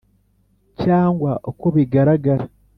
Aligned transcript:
cyangwa 0.81 1.31
uko 1.49 1.65
bigaragara 1.75 2.43